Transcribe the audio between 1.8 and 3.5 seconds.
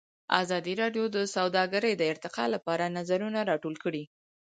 د ارتقا لپاره نظرونه